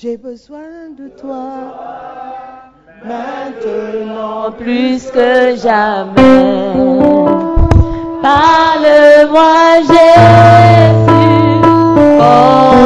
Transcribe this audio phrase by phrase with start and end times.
[0.00, 1.74] J'ai besoin de toi.
[3.04, 6.14] Maintenant plus que jamais.
[8.22, 11.18] Parle-moi, Jésus.
[12.20, 12.77] Conduis-moi.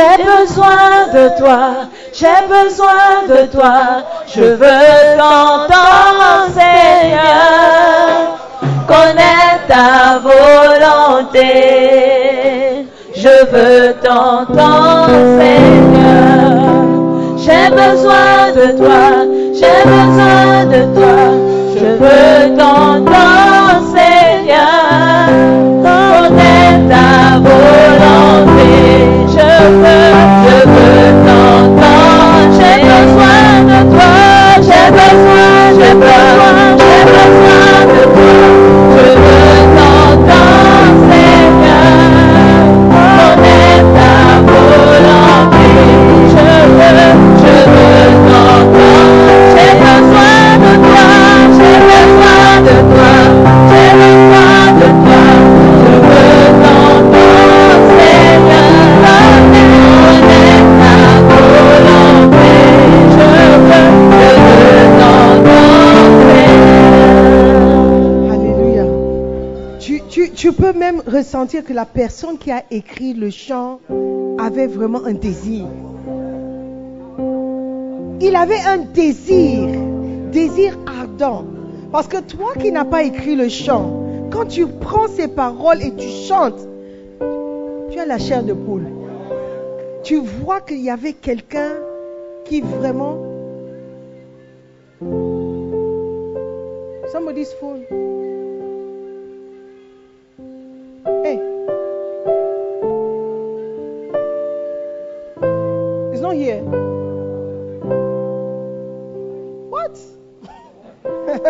[0.00, 1.60] J'ai besoin de toi,
[2.14, 3.78] j'ai besoin de toi,
[4.34, 8.38] je veux t'entendre, Seigneur,
[8.88, 11.50] connaître ta volonté.
[13.14, 16.62] Je veux t'entendre, Seigneur,
[17.36, 19.02] j'ai besoin de toi,
[19.52, 21.18] j'ai besoin de toi,
[21.76, 23.59] je veux t'entendre,
[26.90, 28.72] ta volonté.
[29.34, 30.14] Je veux,
[30.44, 34.14] je veux t'entendre, j'ai besoin de toi,
[34.66, 35.48] j'ai besoin,
[35.78, 37.39] j'ai besoin, j'ai besoin
[71.10, 73.80] ressentir que la personne qui a écrit le chant
[74.38, 75.66] avait vraiment un désir.
[78.20, 79.68] Il avait un désir,
[80.30, 81.44] désir ardent.
[81.90, 85.94] Parce que toi qui n'as pas écrit le chant, quand tu prends ces paroles et
[85.94, 86.60] tu chantes,
[87.90, 88.86] tu as la chair de poule.
[90.04, 91.72] Tu vois qu'il y avait quelqu'un
[92.44, 93.16] qui vraiment...
[97.12, 98.19] Somebody's phone.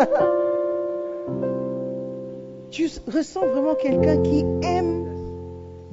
[2.71, 5.05] tu ressens vraiment quelqu'un qui aime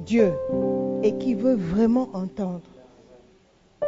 [0.00, 0.32] Dieu
[1.02, 2.62] et qui veut vraiment entendre.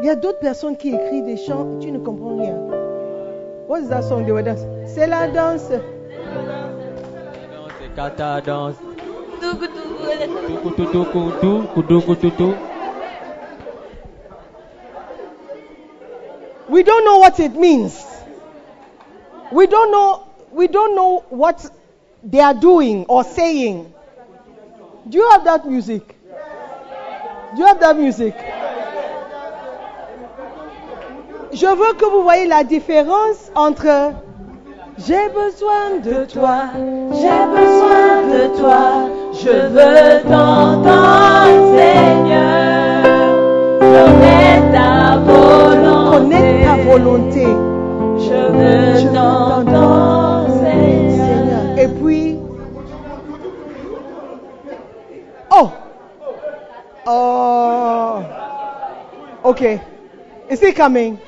[0.00, 2.56] Il y a d'autres personnes qui écrivent des chants, tu ne comprends rien.
[3.68, 4.68] What is that song they were dancing?
[4.86, 5.70] C'est la danse.
[7.80, 8.74] C'est kata danse.
[16.68, 18.19] We don't know what it means.
[19.52, 21.70] We don't know we don't know what
[22.22, 23.92] they are doing or saying.
[25.08, 26.16] Do you have that music?
[27.54, 28.34] Do you have that music?
[31.52, 34.12] Je veux que vous voyez la différence entre
[34.98, 36.70] j'ai besoin de toi,
[37.12, 43.00] j'ai besoin de toi, je veux t'entendre, Seigneur.
[43.80, 45.16] Connaître ta
[46.84, 47.69] volonté.
[48.30, 51.76] Je veux t'entendre, Seigneur.
[51.76, 52.38] Et puis,
[55.50, 55.72] oh,
[57.06, 58.24] Oh.
[59.46, 59.80] Okay.
[60.48, 61.18] Is he coming?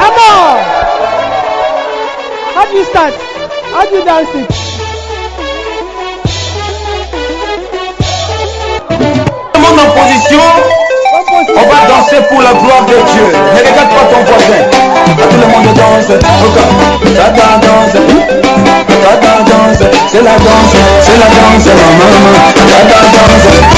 [0.00, 0.58] Come on.
[2.54, 3.14] How do you start?
[3.14, 4.50] How do you dance it?
[9.54, 10.83] En position.
[11.48, 13.26] On va danser pour la gloire de Dieu.
[13.32, 14.62] Ne regarde pas ton voisin.
[15.06, 16.08] À tout le monde danse.
[17.14, 17.96] Tata danse.
[19.02, 19.90] Tata danse.
[20.10, 20.74] C'est la danse.
[21.00, 21.66] C'est la danse.
[21.66, 22.34] Maman.
[22.54, 23.73] Tata danse.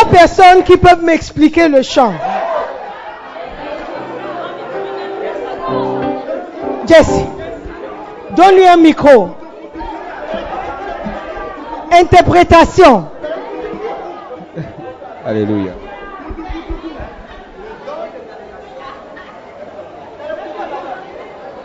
[0.00, 2.12] Trois personnes qui peuvent m'expliquer le chant.
[6.86, 7.24] Jesse,
[8.36, 9.30] donne-lui un micro.
[11.92, 13.08] Interprétation.
[15.26, 15.72] Alléluia.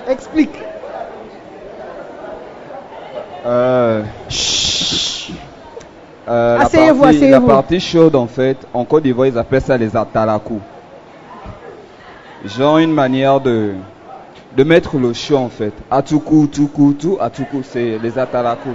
[0.08, 0.56] Explique.
[3.46, 4.04] Euh,
[6.28, 7.48] euh, la, partie, la asseyez-vous.
[7.48, 10.60] partie chaude, en fait, en Côte d'Ivoire, ils appellent ça les atalakou.
[12.46, 13.74] Genre une manière de,
[14.56, 15.74] de mettre le chaud, en fait.
[15.90, 18.74] Atuku, tuku, tu, atuku, c'est les atalakou.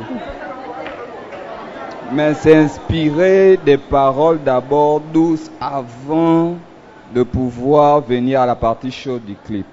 [2.13, 6.57] Mais c'est inspiré des paroles d'abord douces avant
[7.15, 9.67] de pouvoir venir à la partie chaude du clip.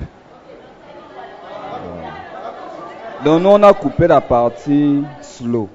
[3.25, 5.67] Donc nous on a coupé la partie slow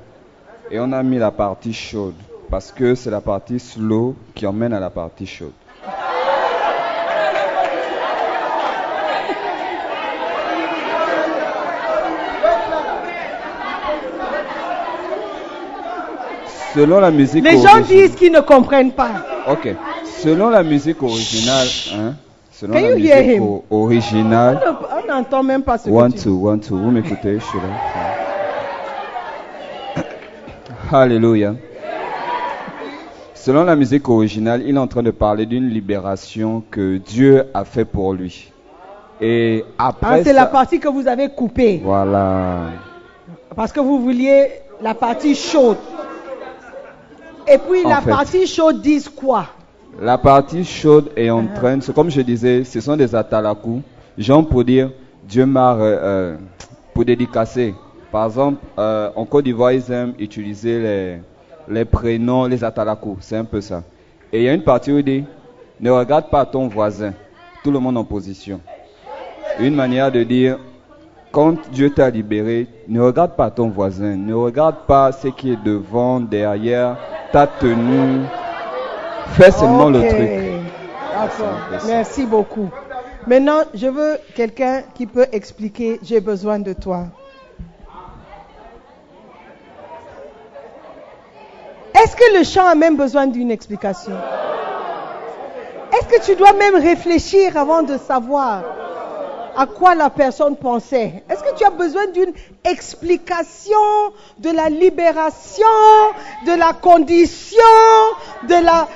[0.71, 2.15] et on a mis la partie chaude
[2.51, 5.53] parce que c'est la partie slow qui emmène à la partie chaude.
[16.75, 19.11] Selon la musique Les gens disent qu'ils ne comprennent pas.
[19.47, 19.75] Ok.
[20.23, 22.15] Selon la musique originale, hein,
[22.51, 26.21] selon Can la you hear musique originale, On n'entend même pas ce que One, tu
[26.23, 26.77] two, one, two.
[26.79, 27.65] Vous m'écoutez, je suis là.
[30.93, 31.55] Alléluia.
[33.35, 37.65] Selon la musique originale, il est en train de parler d'une libération que Dieu a
[37.65, 38.53] fait pour lui.
[39.21, 41.81] Et Ah, après c'est la partie que vous avez coupée.
[41.85, 42.71] Voilà.
[43.57, 44.49] Parce que vous vouliez
[44.81, 45.77] la partie chaude.
[47.49, 48.11] Et puis En la fait.
[48.11, 49.47] partie chaude disent quoi?
[50.01, 51.55] La partie chaude est en Uh-huh.
[51.55, 53.83] train, c'est comme je disais, ce sont des atalakou.
[54.17, 54.91] Genre pour dire,
[55.25, 56.37] Dieu m'a, euh, euh,
[56.95, 57.75] pour dédicacer.
[58.13, 61.19] Par exemple, euh, en Côte d'Ivoire, ils aiment utiliser les,
[61.67, 63.17] les prénoms, les atalakou.
[63.21, 63.83] C'est un peu ça.
[64.31, 65.25] Et il y a une partie où il dit,
[65.81, 67.15] ne regarde pas ton voisin.
[67.65, 68.61] Tout le monde en position.
[69.59, 70.59] Une manière de dire,
[71.31, 74.15] quand Dieu t'a libéré, ne regarde pas ton voisin.
[74.15, 76.99] Ne regarde pas ce qui est devant, derrière,
[77.33, 78.21] ta tenue.
[79.29, 80.31] Fais seulement le truc.
[81.15, 81.87] D'accord.
[81.87, 82.69] Merci beaucoup.
[83.27, 87.07] Maintenant, je veux quelqu'un qui peut expliquer J'ai besoin de toi.
[92.03, 94.17] Est-ce que le chant a même besoin d'une explication?
[95.93, 98.65] Est-ce que tu dois même réfléchir avant de savoir
[99.57, 101.23] à quoi la personne pensait?
[101.31, 102.33] Est-ce que tu as besoin d'une
[102.65, 103.79] explication
[104.39, 105.65] de la libération,
[106.45, 107.59] de la condition,
[108.49, 108.89] de la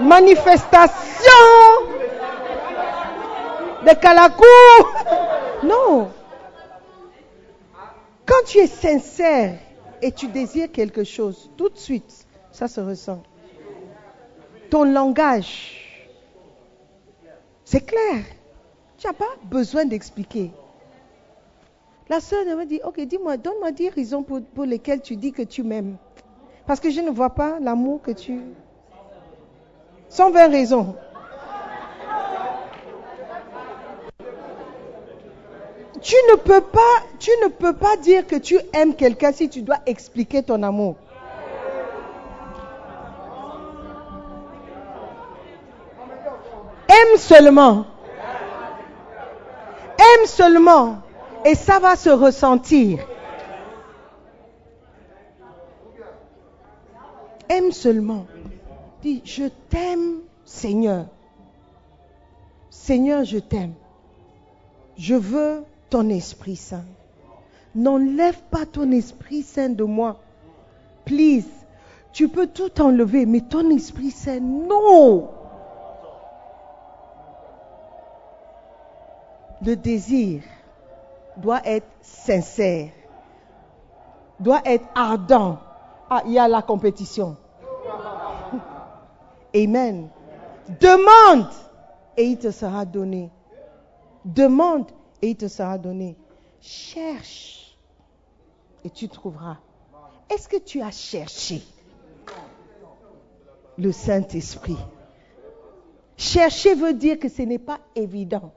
[0.00, 0.92] manifestation
[3.86, 4.44] de Kalakou
[5.62, 6.10] Non.
[8.26, 9.54] Quand tu es sincère
[10.02, 13.22] et tu désires quelque chose, tout de suite, ça se ressent.
[14.70, 15.88] Ton langage,
[17.64, 18.24] c'est clair.
[18.96, 20.50] Tu n'as pas besoin d'expliquer.
[22.08, 25.42] La sœur m'a dit, ok, dis-moi, donne-moi 10 raisons pour, pour lesquelles tu dis que
[25.42, 25.96] tu m'aimes.
[26.66, 28.40] Parce que je ne vois pas l'amour que tu...
[30.08, 30.96] 120 raisons.
[36.00, 36.36] Tu ne
[37.48, 40.96] peux pas, dire que tu aimes quelqu'un si tu dois expliquer ton amour.
[46.88, 47.86] Aime seulement.
[49.98, 50.98] Aime seulement.
[51.44, 52.98] Et ça va se ressentir.
[57.48, 58.26] Aime seulement.
[59.02, 61.06] Dis, je t'aime, Seigneur.
[62.70, 63.74] Seigneur, je t'aime.
[64.96, 66.84] Je veux ton Esprit Saint.
[67.74, 70.16] N'enlève pas ton Esprit Saint de moi.
[71.04, 71.48] Please.
[72.12, 75.30] Tu peux tout enlever, mais ton Esprit Saint, non.
[79.64, 80.42] Le désir
[81.36, 82.90] doit être sincère,
[84.38, 85.58] doit être ardent.
[86.10, 87.36] Ah, il y a la compétition.
[89.54, 90.08] Amen.
[90.80, 91.48] Demande
[92.16, 93.30] et il te sera donné.
[94.24, 94.86] Demande
[95.22, 96.16] et il te sera donné.
[96.60, 97.76] Cherche
[98.84, 99.58] et tu trouveras.
[100.30, 101.62] Est-ce que tu as cherché
[103.76, 104.76] le Saint-Esprit?
[106.16, 108.52] Chercher veut dire que ce n'est pas évident.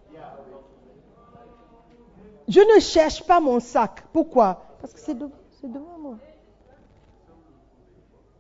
[2.47, 4.03] Je ne cherche pas mon sac.
[4.11, 4.65] Pourquoi?
[4.81, 6.17] Parce que c'est devant moi.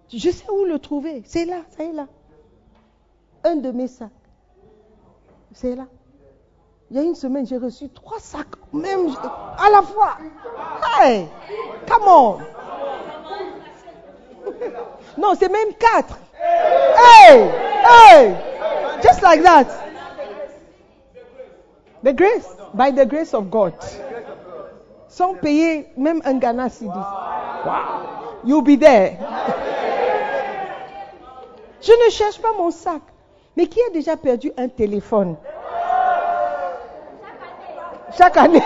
[0.09, 1.21] Je sais où le trouver.
[1.25, 2.07] C'est là, ça est là.
[3.43, 4.09] Un de mes sacs.
[5.53, 5.87] C'est là.
[6.91, 9.15] Il y a une semaine, j'ai reçu trois sacs, même
[9.57, 10.17] à la fois.
[10.99, 11.25] Hey,
[11.89, 12.39] come on.
[15.17, 16.19] Non, c'est même quatre.
[16.37, 17.49] Hey,
[17.85, 18.35] hey,
[19.01, 19.67] just like that.
[22.03, 23.73] The grace, by the grace of God.
[25.07, 26.91] Sans payer même un Ghana CD.
[26.91, 28.35] Wow.
[28.43, 29.17] You'll be there.
[31.81, 33.01] Je ne cherche pas mon sac.
[33.55, 35.37] Mais qui a déjà perdu un téléphone?
[38.17, 38.61] Chaque année.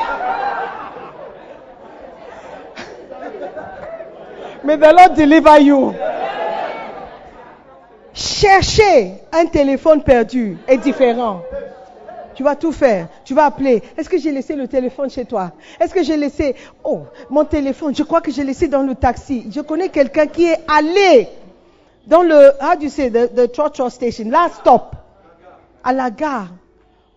[4.64, 5.94] Mais the Lord deliver you.
[8.14, 11.42] Chercher un téléphone perdu est différent.
[12.34, 13.08] Tu vas tout faire.
[13.24, 13.84] Tu vas appeler.
[13.98, 15.52] Est-ce que j'ai laissé le téléphone chez toi?
[15.80, 16.56] Est-ce que j'ai laissé...
[16.84, 19.48] Oh, mon téléphone, je crois que j'ai laissé dans le taxi.
[19.52, 21.30] Je connais quelqu'un qui est allé
[22.08, 22.52] dans le...
[22.62, 23.10] How do you say?
[23.10, 24.30] The, the station.
[24.30, 24.96] Last stop.
[25.84, 26.48] À la gare.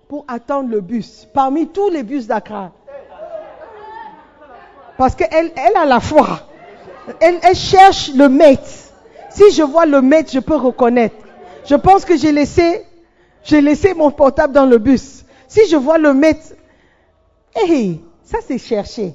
[0.08, 1.28] Pour attendre le bus.
[1.32, 2.72] Parmi tous les bus d'Accra.
[4.96, 6.40] Parce qu'elle elle a la foi.
[7.20, 8.68] Elle, cherche le maître.
[9.30, 11.16] Si je vois le maître, je peux reconnaître.
[11.64, 12.84] Je pense que j'ai laissé
[13.44, 15.24] j'ai laissé mon portable dans le bus.
[15.46, 16.54] Si je vois le maître,
[17.54, 19.14] hey, ça c'est chercher.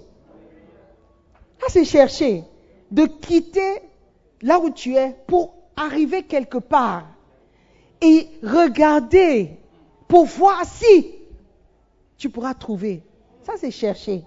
[1.60, 2.44] Ça c'est chercher.
[2.90, 3.82] De quitter
[4.42, 7.04] là où tu es pour arriver quelque part
[8.02, 9.60] et regarder
[10.14, 11.16] pour voir si
[12.20, 13.02] tu pourras trouver.
[13.42, 14.22] Ça c'est chercher.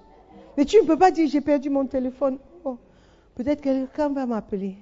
[0.56, 2.38] Mais tu ne peux pas dire j'ai perdu mon téléphone.
[2.64, 2.76] Oh,
[3.36, 4.78] peut-être quelqu'un va m'appeler.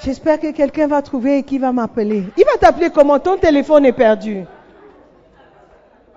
[0.00, 2.24] J'espère que quelqu'un va trouver et qui va m'appeler.
[2.36, 3.20] Il va t'appeler comment?
[3.20, 4.44] Ton téléphone est perdu.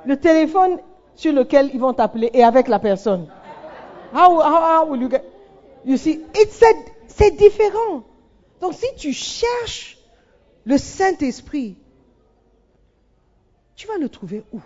[0.07, 0.79] Le téléphone
[1.13, 3.27] sur lequel ils vont t'appeler est avec la personne.
[4.11, 5.21] How, how, how will you get?
[5.85, 6.21] You see,
[7.09, 8.05] c'est différent.
[8.59, 9.99] Donc si tu cherches
[10.65, 11.77] le Saint-Esprit,
[13.79, 14.59] tu vas le trouver où?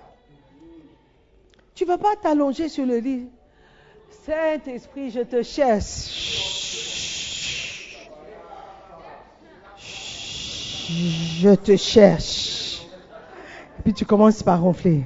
[1.76, 3.28] Tu ne vas pas t'allonger sur le lit.
[4.26, 6.10] Saint-Esprit, je te cherche.
[10.90, 12.82] je te cherche.
[13.78, 15.04] Et puis tu commences par ronfler.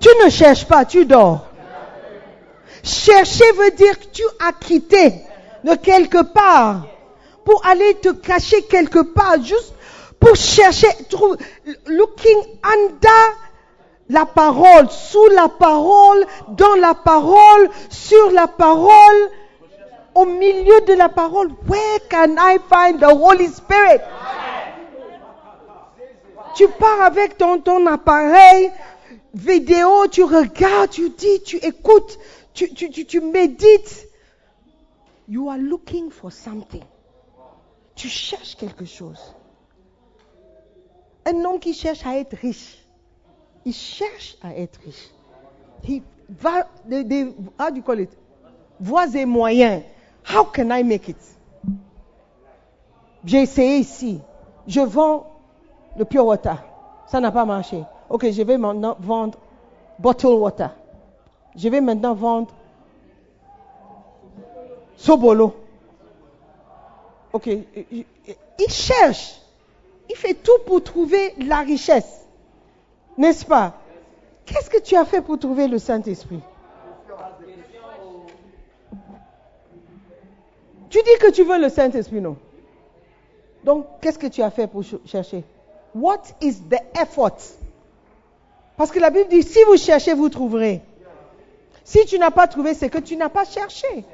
[0.00, 1.53] Tu ne cherches pas, tu dors.
[2.84, 5.14] Chercher veut dire que tu as quitté
[5.64, 6.86] de quelque part
[7.44, 9.72] pour aller te cacher quelque part, juste
[10.20, 10.88] pour chercher,
[11.86, 13.36] looking under
[14.10, 19.30] la parole, sous la parole, dans la parole, sur la parole,
[20.14, 21.48] au milieu de la parole.
[21.66, 24.00] Where can I find the Holy Spirit?
[26.54, 28.70] Tu pars avec ton, ton appareil
[29.34, 32.18] vidéo, tu regardes, tu dis, tu écoutes,
[32.54, 34.08] tu, médites.
[35.28, 36.84] You are looking for something.
[37.94, 39.34] Tu cherches quelque chose.
[41.26, 42.76] Un homme qui cherche à être riche,
[43.64, 45.10] il cherche à être riche.
[45.88, 46.68] Il va
[47.58, 48.10] how do you call it?
[49.14, 49.82] Et moyens.
[50.24, 51.16] How can I make it?
[53.24, 54.20] J'ai essayé ici.
[54.66, 55.26] Je vends
[55.96, 56.62] le pure water.
[57.06, 57.82] Ça n'a pas marché.
[58.10, 59.38] Ok, je vais maintenant vendre
[59.98, 60.74] bottle water.
[61.56, 62.48] Je vais maintenant vendre
[64.96, 65.54] Sobolo.
[67.32, 68.04] Ok, il
[68.70, 69.40] cherche.
[70.08, 72.26] Il fait tout pour trouver la richesse.
[73.16, 73.74] N'est-ce pas?
[74.46, 76.40] Qu'est-ce que tu as fait pour trouver le Saint-Esprit?
[80.90, 82.36] Tu dis que tu veux le Saint-Esprit, non?
[83.64, 85.42] Donc, qu'est-ce que tu as fait pour ch- chercher?
[85.94, 87.36] What is the effort?
[88.76, 90.82] Parce que la Bible dit, si vous cherchez, vous trouverez.
[91.84, 94.04] Si tu n'as pas trouvé, c'est que tu n'as pas cherché.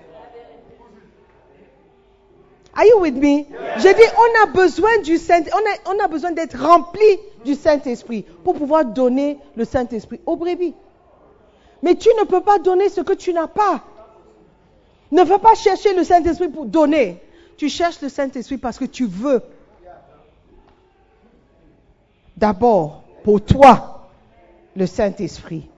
[2.75, 3.47] Are you with me?
[3.79, 7.55] Je dis, on a besoin du Saint, on a, on a besoin d'être rempli du
[7.55, 10.75] Saint-Esprit pour pouvoir donner le Saint-Esprit aux brebis.
[11.83, 13.85] Mais tu ne peux pas donner ce que tu n'as pas.
[15.11, 17.23] Ne va pas chercher le Saint-Esprit pour donner.
[17.57, 19.43] Tu cherches le Saint-Esprit parce que tu veux.
[22.37, 24.09] D'abord, pour toi,
[24.77, 25.70] le Saint-Esprit.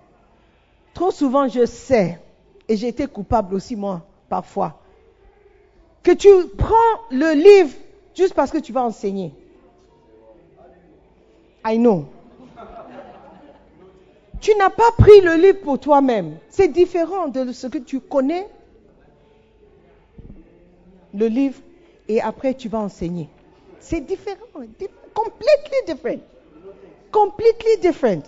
[0.95, 2.19] Trop souvent, je sais,
[2.69, 4.79] et j'ai été coupable aussi moi, parfois,
[6.03, 6.75] que tu prends
[7.11, 7.75] le livre
[8.15, 9.33] juste parce que tu vas enseigner.
[11.65, 12.07] I know.
[14.41, 16.37] Tu n'as pas pris le livre pour toi-même.
[16.49, 18.49] C'est différent de ce que tu connais,
[21.15, 21.61] le livre,
[22.09, 23.29] et après tu vas enseigner.
[23.81, 24.45] C'est différent.
[24.79, 26.21] di- Completely different.
[27.13, 28.23] Completely different.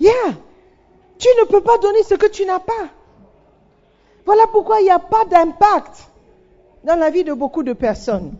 [0.00, 0.34] Yeah.
[1.18, 2.88] Tu ne peux pas donner ce que tu n'as pas.
[4.26, 6.08] Voilà pourquoi il n'y a pas d'impact
[6.82, 8.36] dans la vie de beaucoup de personnes.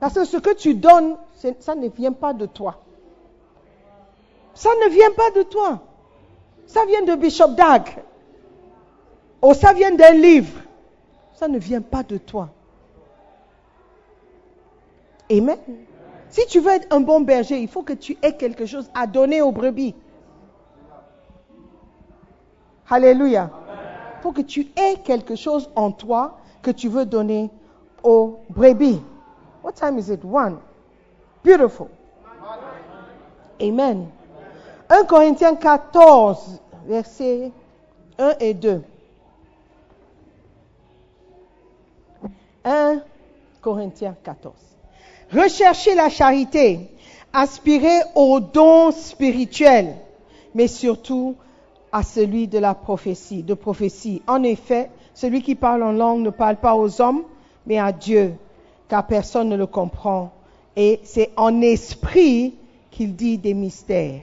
[0.00, 1.16] Parce que ce que tu donnes,
[1.60, 2.82] ça ne vient pas de toi.
[4.54, 5.80] Ça ne vient pas de toi.
[6.66, 8.02] Ça vient de Bishop Dag.
[9.42, 10.60] Ou ça vient d'un livre.
[11.34, 12.48] Ça ne vient pas de toi.
[15.30, 15.58] Amen.
[16.36, 19.06] Si tu veux être un bon berger, il faut que tu aies quelque chose à
[19.06, 19.94] donner aux brebis.
[22.90, 23.50] Alléluia.
[24.18, 27.50] Il faut que tu aies quelque chose en toi que tu veux donner
[28.02, 29.00] aux brebis.
[29.64, 30.20] What time is it?
[30.26, 30.58] One.
[31.42, 31.88] Beautiful.
[33.58, 34.06] Amen.
[34.90, 37.50] 1 Corinthiens 14, versets
[38.18, 38.82] 1 et 2.
[42.66, 43.00] 1
[43.62, 44.75] Corinthiens 14.
[45.36, 46.80] Recherchez la charité,
[47.30, 49.94] aspirez aux dons spirituels,
[50.54, 51.34] mais surtout
[51.92, 54.22] à celui de la prophétie, de prophétie.
[54.26, 57.24] En effet, celui qui parle en langue ne parle pas aux hommes,
[57.66, 58.32] mais à Dieu,
[58.88, 60.32] car personne ne le comprend.
[60.74, 62.54] Et c'est en esprit
[62.90, 64.22] qu'il dit des mystères.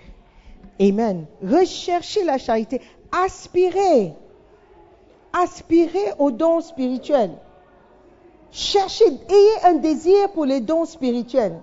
[0.81, 1.25] Amen.
[1.43, 4.13] Recherchez la charité, aspirez,
[5.31, 7.37] aspirez aux dons spirituels.
[8.53, 11.59] Cherchez, ayez un désir pour les dons spirituels.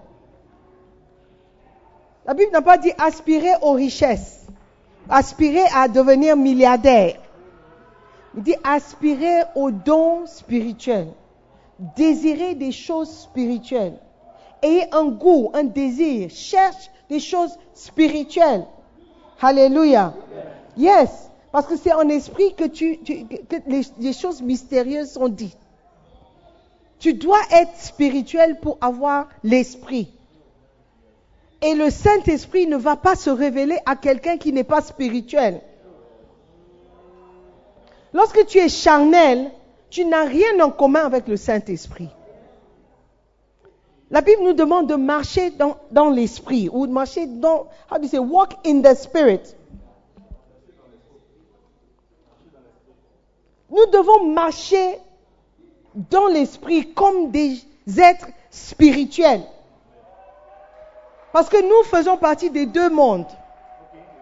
[2.26, 4.44] La Bible n'a pas dit aspirer aux richesses,
[5.08, 7.14] aspirer à devenir milliardaire.
[8.36, 11.12] Il dit aspirer aux dons spirituels,
[11.96, 13.96] désirer des choses spirituelles.
[14.60, 18.66] Ayez un goût, un désir, cherche des choses spirituelles.
[19.40, 20.12] Alléluia.
[20.76, 22.98] Yes, parce que c'est en esprit que, tu,
[23.68, 25.56] les choses mystérieuses sont dites.
[27.00, 30.12] Tu dois être spirituel pour avoir l'esprit.
[31.62, 35.62] Et le Saint-Esprit ne va pas se révéler à quelqu'un qui n'est pas spirituel.
[38.12, 39.50] Lorsque tu es charnel,
[39.88, 42.10] tu n'as rien en commun avec le Saint-Esprit.
[44.10, 48.08] La Bible nous demande de marcher dans, l'esprit ou de marcher dans, how do you
[48.08, 49.56] say, walk in the spirit.
[53.70, 54.98] Nous devons marcher
[55.94, 57.58] dans l'esprit comme des
[57.98, 59.42] êtres spirituels.
[61.32, 63.26] Parce que nous faisons partie des deux mondes.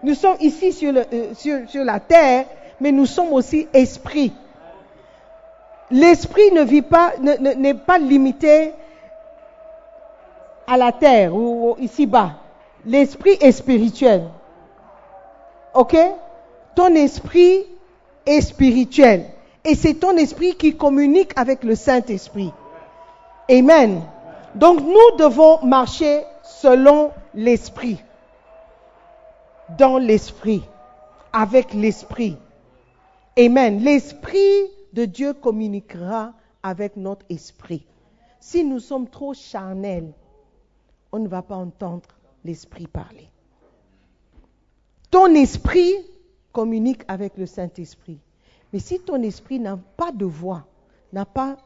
[0.02, 2.46] Nous sommes ici sur, le- euh, sur- sur la terre,
[2.80, 4.32] mais nous sommes aussi esprit.
[5.90, 8.72] L'esprit ne vit pas, ne- ne- n'est pas limité
[10.66, 12.32] à la terre ou ici-bas.
[12.84, 14.24] L'esprit est spirituel.
[15.74, 15.96] OK?
[16.74, 17.64] Ton esprit
[18.26, 19.24] est spirituel.
[19.64, 22.52] Et c'est ton esprit qui communique avec le Saint-Esprit.
[23.50, 24.02] Amen.
[24.54, 27.98] Donc nous devons marcher selon l'esprit.
[29.76, 30.62] Dans l'esprit.
[31.32, 32.36] Avec l'esprit.
[33.38, 33.80] Amen.
[33.80, 37.86] L'esprit de Dieu communiquera avec notre esprit.
[38.40, 40.12] Si nous sommes trop charnels,
[41.12, 42.08] on ne va pas entendre
[42.44, 43.28] l'esprit parler.
[45.10, 45.94] Ton esprit
[46.52, 48.18] communique avec le Saint-Esprit.
[48.72, 50.66] Mais si ton esprit n'a pas de voix,
[51.12, 51.56] n'a pas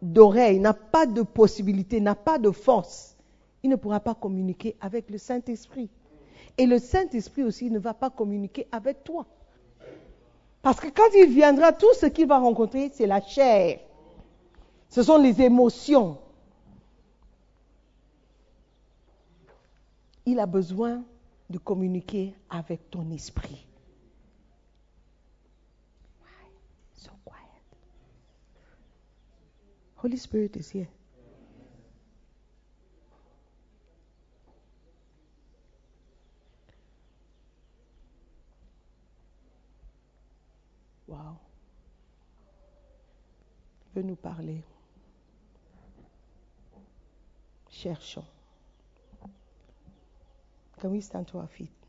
[0.00, 3.16] d'oreille, n'a pas de possibilité, n'a pas de force,
[3.62, 5.88] il ne pourra pas communiquer avec le Saint-Esprit.
[6.58, 9.26] Et le Saint-Esprit aussi ne va pas communiquer avec toi.
[10.60, 13.80] Parce que quand il viendra, tout ce qu'il va rencontrer, c'est la chair.
[14.88, 16.18] Ce sont les émotions.
[20.26, 21.02] Il a besoin
[21.50, 23.66] de communiquer avec ton esprit.
[30.02, 30.88] Holy Spirit is here.
[41.06, 41.38] Wow.
[43.94, 44.64] Il nous parler.
[47.70, 48.24] Cherchons.
[50.80, 51.81] Can we stand to our feet?